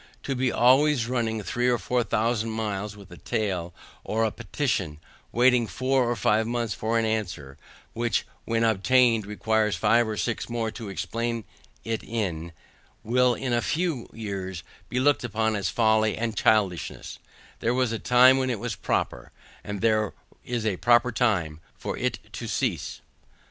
To 0.23 0.33
be 0.33 0.51
always 0.51 1.07
running 1.07 1.43
three 1.43 1.67
or 1.69 1.77
four 1.77 2.03
thousand 2.03 2.49
miles 2.49 2.97
with 2.97 3.11
a 3.11 3.17
tale 3.17 3.71
or 4.03 4.23
a 4.23 4.31
petition, 4.31 4.99
waiting 5.31 5.67
four 5.67 6.09
or 6.09 6.15
five 6.15 6.47
months 6.47 6.73
for 6.73 6.97
an 6.97 7.05
answer, 7.05 7.55
which 7.93 8.25
when 8.45 8.63
obtained 8.63 9.27
requires 9.27 9.75
five 9.75 10.07
or 10.07 10.17
six 10.17 10.49
more 10.49 10.71
to 10.71 10.89
explain 10.89 11.43
it 11.83 12.03
in, 12.03 12.51
will 13.03 13.35
in 13.35 13.53
a 13.53 13.61
few 13.61 14.09
years 14.11 14.63
be 14.89 14.99
looked 14.99 15.23
upon 15.23 15.55
as 15.55 15.69
folly 15.69 16.17
and 16.17 16.35
childishness 16.35 17.19
There 17.59 17.75
was 17.75 17.91
a 17.91 17.99
time 17.99 18.39
when 18.39 18.49
it 18.49 18.59
was 18.59 18.75
proper, 18.75 19.31
and 19.63 19.81
there 19.81 20.13
is 20.43 20.65
a 20.65 20.77
proper 20.77 21.11
time 21.11 21.59
for 21.77 21.95
it 21.95 22.17
to 22.33 22.47
cease. 22.47 23.01